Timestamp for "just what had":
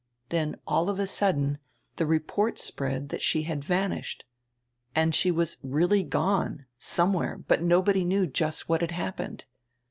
8.25-8.89